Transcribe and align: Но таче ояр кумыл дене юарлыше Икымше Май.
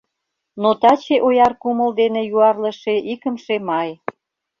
Но 0.61 0.69
таче 0.81 1.15
ояр 1.27 1.53
кумыл 1.61 1.91
дене 2.01 2.21
юарлыше 2.35 2.95
Икымше 3.13 3.55
Май. 3.67 3.89